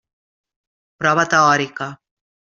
[1.03, 1.91] Prova teòrica.